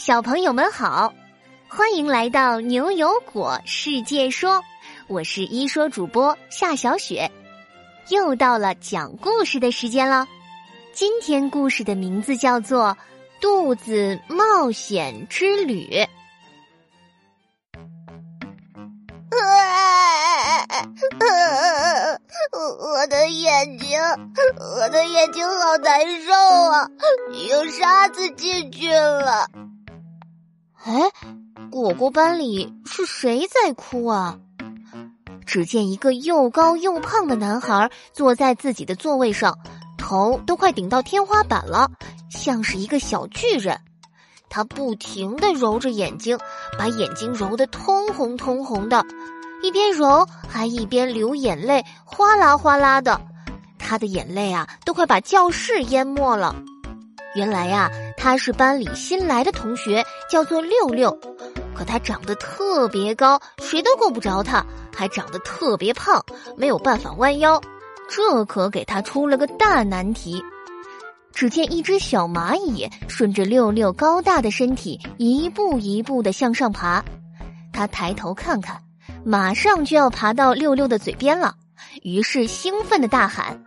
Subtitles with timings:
[0.00, 1.12] 小朋友们好，
[1.68, 4.64] 欢迎来到牛油果世界说，
[5.08, 7.30] 我是一说主播夏小雪，
[8.08, 10.26] 又到了讲故事的时间了。
[10.94, 12.96] 今天故事的名字叫做
[13.42, 15.86] 《肚子冒险之旅》。
[22.48, 24.00] 我的眼睛，
[24.58, 26.88] 我的眼睛好难受啊！
[27.50, 29.46] 有沙子进去了。
[30.84, 31.10] 哎，
[31.70, 34.38] 果果班里是谁在哭啊？
[35.44, 39.58] 只见一个又高又胖的男孩坐在自己的座位上，
[39.98, 41.90] 头都快顶到天花板了，
[42.30, 43.78] 像是一个小巨人。
[44.48, 46.38] 他不停的揉着眼睛，
[46.78, 49.04] 把眼睛揉得通红通红的。
[49.62, 53.20] 一边揉还一边流眼泪，哗啦哗啦的，
[53.78, 56.56] 他的眼泪啊都快把教室淹没了。
[57.34, 57.90] 原来呀，
[58.22, 61.10] 他是班里新来的同学，叫做六六，
[61.74, 64.62] 可他长得特别高，谁都够不着他，
[64.94, 66.22] 还长得特别胖，
[66.54, 67.58] 没有办法弯腰，
[68.10, 70.44] 这可给他出了个大难题。
[71.32, 77.02] 只见一只小蚂蚁顺着六六高大的身体一步一步的向上爬，
[77.72, 78.78] 他抬头看看。
[79.24, 81.54] 马上就要爬到六六的嘴边了，
[82.02, 83.64] 于是兴奋的大喊：“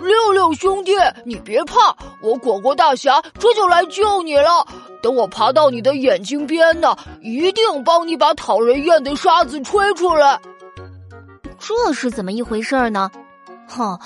[0.00, 0.92] 六六兄弟，
[1.24, 4.66] 你别怕，我果果大侠这就来救你了。
[5.02, 10.40] 等我爬到你的眼睛边呢，一定帮你把讨人厌的沙子吹出来。”
[11.58, 13.10] 这是怎么一回事儿呢？
[13.66, 13.98] 哼，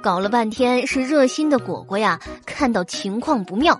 [0.00, 3.78] 搞了半天是热心的果果呀，看到情况不妙。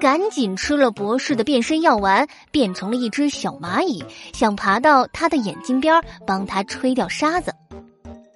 [0.00, 4.02] 赶紧吃了博士的变身药丸，变成了一只小蚂蚁，
[4.32, 7.52] 想爬到他的眼睛边帮他吹掉沙子。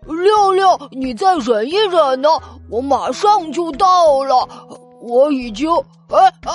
[0.07, 2.29] 六六，你再忍一忍呢，
[2.71, 4.49] 我马上就到了。
[5.01, 5.71] 我已经……
[6.09, 6.53] 哎啊！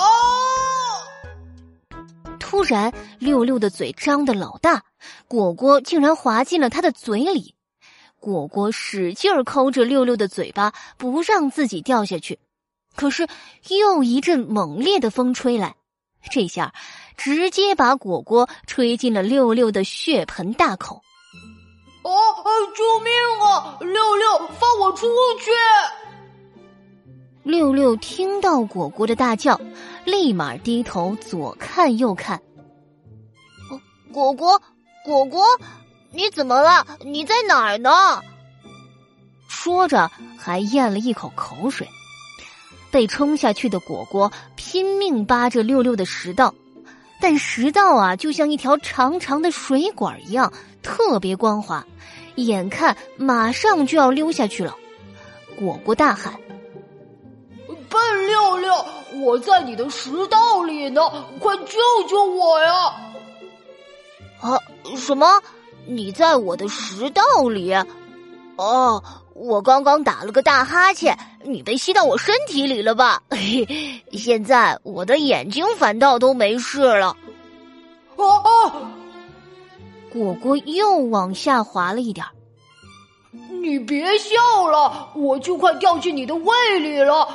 [2.38, 4.82] 突然，六六的嘴张得老大，
[5.28, 7.54] 果果竟然滑进了他的嘴里。
[8.18, 12.38] 果果使劲抠着六六的嘴巴，不让自己掉下去。
[12.94, 13.26] 可是，
[13.68, 15.76] 又一阵猛烈的风吹来，
[16.30, 16.74] 这下
[17.16, 21.00] 直接把果果吹进了六六的血盆大口。
[22.02, 22.10] 哦，
[22.74, 23.12] 救命
[23.46, 23.76] 啊！
[23.80, 25.06] 六六，放我出
[25.38, 25.50] 去！
[27.42, 29.60] 六六听到果果的大叫，
[30.04, 32.40] 立马低头左看右看。
[34.12, 34.60] 果果，
[35.04, 35.44] 果果，
[36.12, 36.86] 你怎么了？
[37.00, 38.22] 你在哪儿呢？
[39.48, 41.86] 说着，还咽了一口口水。
[42.90, 46.52] 被冲下去的果果拼命扒着六六的食道，
[47.20, 51.86] 但食道啊就像一条长长的水管一样，特别光滑，
[52.36, 54.74] 眼看马上就要溜下去了。
[55.56, 56.34] 果果大喊
[57.90, 58.74] ：“笨六六，
[59.22, 61.02] 我在你的食道里呢，
[61.38, 62.72] 快救救我呀！”
[64.40, 64.58] 啊，
[64.96, 65.42] 什么？
[65.86, 67.74] 你在我的食道里？
[68.56, 69.02] 哦。
[69.40, 73.22] 我刚刚打了个大哈欠，你被吸到我身体里了吧？
[74.12, 77.16] 现在我的眼睛反倒都没事了。
[78.16, 78.92] 啊！
[80.12, 82.26] 果果又往下滑了一点
[83.62, 87.26] 你别笑了，我就快掉进你的胃里了。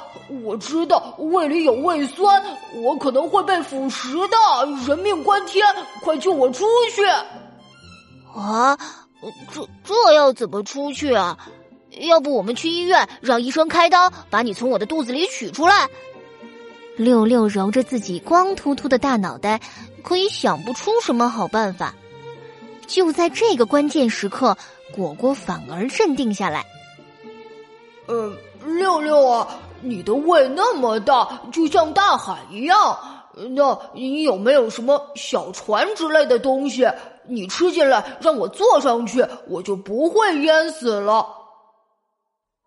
[0.43, 2.43] 我知道胃里有胃酸，
[2.83, 4.37] 我可能会被腐蚀的，
[4.87, 5.66] 人命关天！
[6.01, 7.03] 快救我出去！
[8.35, 8.77] 啊，
[9.51, 11.35] 这这要怎么出去啊？
[12.01, 15.89] 要不我们去医院，让医生开刀，把你从我的肚子里取出来。
[16.97, 19.59] 六六揉着自己光秃秃的大脑袋，
[20.03, 21.94] 可以想不出什么好办法。
[22.88, 24.55] 就在这个关键时刻，
[24.94, 26.66] 果果反而镇定下来。
[28.07, 28.31] 呃，
[28.66, 29.47] 六六啊，
[29.81, 32.97] 你的胃那么大，就像大海一样，
[33.50, 36.88] 那你有没有什么小船之类的东西？
[37.28, 41.25] 你吃进来，让我坐上去，我就不会淹死了。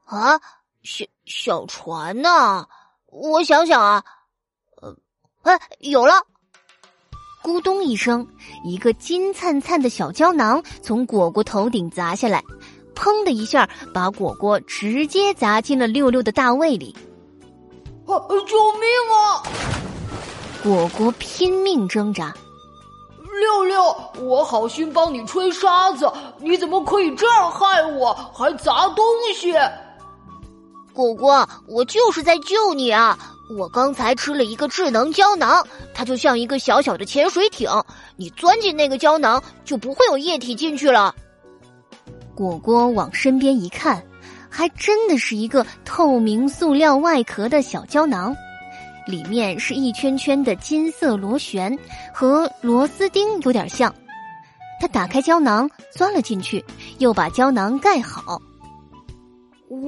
[0.08, 0.40] 啊，
[0.82, 2.64] 小小船呐！
[3.12, 4.02] 我想想啊，
[4.80, 4.96] 呃，
[5.42, 6.14] 哎，有了！
[7.42, 8.26] 咕咚一声，
[8.64, 12.42] 一个金灿灿的小胶囊从果果头顶砸下来，
[12.94, 16.96] 砰的一下，把果果直接砸进了六六的大胃里。
[18.06, 18.16] 啊！
[18.46, 19.42] 救命啊！
[20.62, 22.34] 果果拼命挣扎。
[23.40, 29.04] 六六，我好心帮你吹沙子，你怎么可以这样害我，还砸东
[29.34, 29.52] 西？
[30.98, 33.16] 果果，我就是在救你啊！
[33.56, 35.64] 我刚才吃了一个智能胶囊，
[35.94, 37.70] 它就像一个小小的潜水艇，
[38.16, 41.14] 你钻进那个胶囊，就不会有液体进去了。
[42.34, 44.04] 果果往身边一看，
[44.50, 48.34] 还真的是一个透明塑料外壳的小胶囊，
[49.06, 51.78] 里面是一圈圈的金色螺旋，
[52.12, 53.94] 和螺丝钉有点像。
[54.80, 56.64] 他打开胶囊，钻了进去，
[56.98, 58.42] 又把胶囊盖好。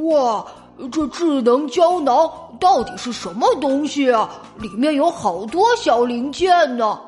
[0.05, 0.47] 哇，
[0.89, 2.31] 这智能胶囊
[2.61, 4.31] 到底是什么东西啊？
[4.59, 6.99] 里面有好多小零件呢。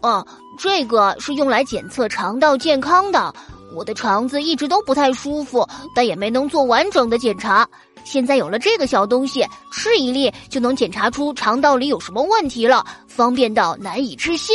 [0.00, 0.24] 啊，
[0.58, 3.34] 这个是用来检测肠道健康的。
[3.74, 7.68] 我的肠子一直都不太舒服，但也没能做完整的检查。
[8.04, 14.54] 现在有了这个小东西，吃一粒就能检查出肠道里有什么问题了，方便到难以置信。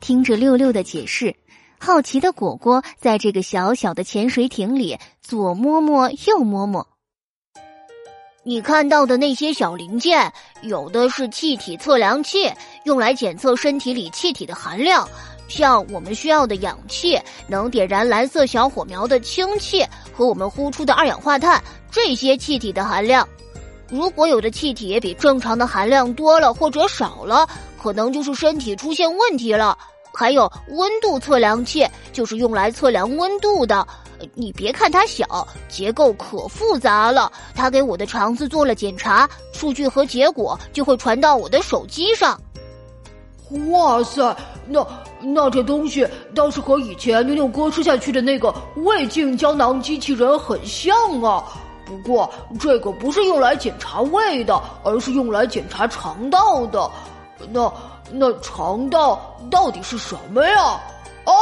[0.00, 1.34] 听着六六的解释，
[1.78, 6.86] 好奇的果果在这个小小的潜水艇里左摸摸右摸摸。
[8.42, 10.32] 你看到的那些小零件，
[10.62, 12.48] 有的是气体测量器，
[12.84, 15.08] 用来检测身体里气体的含量。
[15.48, 17.18] 像我们需要的氧气，
[17.48, 23.28] 能点燃蓝色小火苗的氢气和我们呼出的二氧化碳这些气体的含量。
[23.88, 27.48] 如果有的气体比正常的含量多了或者少了，
[27.80, 29.76] 可能就是身体出现问题了。
[30.16, 33.86] 还有温度测量器，就是用来测量温度的。
[34.32, 37.30] 你别看它小，结构可复杂了。
[37.54, 42.40] 它给我的肠子做了检查，数据和结果就会传到我的手机上。
[43.68, 44.34] 哇塞，
[44.66, 44.84] 那
[45.20, 51.44] 那这东西倒是和以前牛牛哥吃下去的那个胃镜胶囊机器人很像啊。
[51.84, 52.28] 不过
[52.58, 56.90] 这个不是用来检查胃的，而是用来检查肠道的。
[57.52, 57.70] 那
[58.12, 59.20] 那肠道
[59.50, 60.80] 到底是什么呀？
[61.24, 61.32] 啊！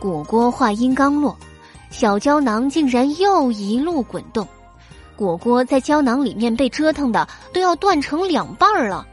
[0.00, 1.36] 果果话音刚落，
[1.90, 4.46] 小胶囊竟然又一路滚动，
[5.16, 9.06] 果果在胶囊里面被折腾的都要断成两半了。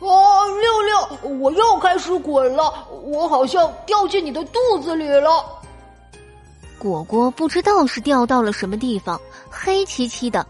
[0.00, 5.30] 哦，六六，我又开始滚了，我好像掉进你的肚子里了。
[6.78, 9.18] 果果不知道是掉到了什么地方，
[9.48, 10.46] 黑漆漆的，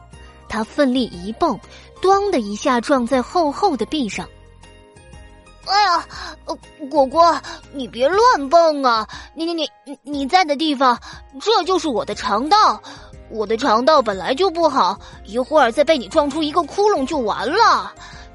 [0.48, 1.58] 他奋力一蹦，
[2.02, 4.28] 咣的一下撞在厚厚的壁上。
[5.66, 6.06] 哎呀，
[6.90, 7.40] 果果，
[7.72, 9.06] 你别乱蹦啊！
[9.34, 10.98] 你你你你在的地方，
[11.40, 12.80] 这就是我的肠道，
[13.30, 17.92] 我的肠道本来就不好，一会儿再被你撞出一个窟窿就完了。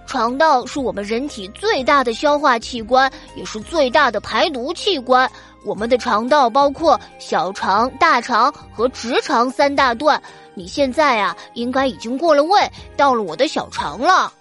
[0.07, 5.29] 肠道是我们人体最大的消化器官，也是最大的排毒器官。
[5.63, 10.19] 我们的肠道包括小肠、大肠和直肠三大段。
[10.55, 12.59] 你现在啊，应该已经过了胃，
[12.97, 14.33] 到了我的小肠了。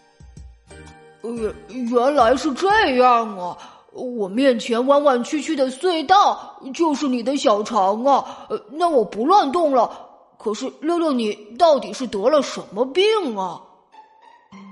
[1.22, 3.56] 原原来是这样啊！
[3.92, 8.24] 我面前弯弯曲曲的隧道就是你的小肠啊。
[8.70, 9.90] 那我不乱动了。
[10.38, 13.04] 可是六六，你到底是得了什么病
[13.36, 13.60] 啊？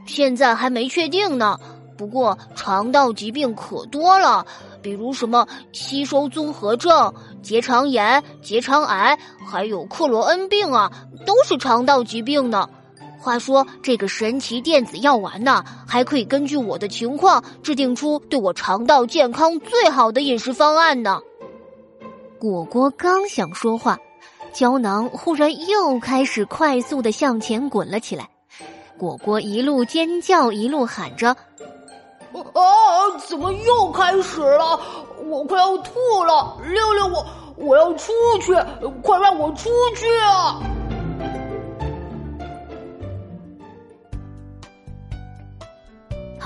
[0.06, 1.58] 现在还没确定呢，
[1.98, 4.46] 不过肠道疾病可多了，
[4.80, 7.12] 比如什么吸收综合症、
[7.42, 9.18] 结肠炎、结肠癌，
[9.50, 10.88] 还有克罗恩病啊，
[11.26, 12.68] 都是肠道疾病呢。
[13.26, 21.18] 话说，这个神奇电子药丸呢，还可以根据我的情况制定出对我肠道健康最好的饮食方案呢。
[22.38, 23.98] 果果刚想说话，
[24.52, 28.28] 胶囊忽然又开始快速的向前滚了起来。
[28.96, 31.30] 果果一路尖叫，一路喊着
[32.30, 32.62] ：“啊，
[33.26, 34.78] 怎么又开始了？
[35.24, 35.90] 我快要吐
[36.24, 36.56] 了！
[36.62, 37.26] 六六，我
[37.56, 38.54] 我要出去，
[39.02, 40.60] 快让我出去啊！”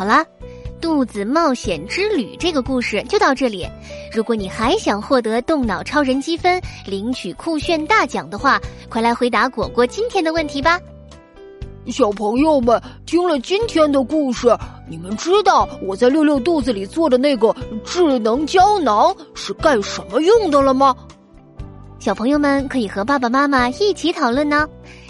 [0.01, 0.25] 好啦，
[0.81, 3.69] 肚子冒险之旅这个故事就到这里。
[4.11, 10.81] 如果你还想获得动脑超人积分，领取酷炫大奖的话，快来回答果果今天的问题吧。
[11.89, 14.57] 小朋友们听了今天的故事，
[14.89, 17.55] 你们知道我在六六肚子里做的那个
[17.85, 20.97] 智能胶囊是干什么用的了吗？
[21.99, 24.67] 小朋友们可以和爸爸妈妈一起讨论呢。